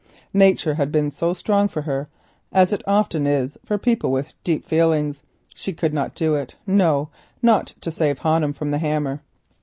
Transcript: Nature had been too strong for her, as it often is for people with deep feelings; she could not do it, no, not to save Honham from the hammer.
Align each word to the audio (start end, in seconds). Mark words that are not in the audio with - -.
Nature 0.33 0.73
had 0.73 0.91
been 0.91 1.11
too 1.11 1.35
strong 1.35 1.67
for 1.67 1.83
her, 1.83 2.09
as 2.51 2.73
it 2.73 2.81
often 2.87 3.27
is 3.27 3.55
for 3.63 3.77
people 3.77 4.11
with 4.11 4.33
deep 4.43 4.65
feelings; 4.65 5.21
she 5.53 5.73
could 5.73 5.93
not 5.93 6.15
do 6.15 6.33
it, 6.33 6.55
no, 6.65 7.09
not 7.43 7.75
to 7.81 7.91
save 7.91 8.17
Honham 8.17 8.51
from 8.51 8.71
the 8.71 8.79
hammer. 8.79 9.21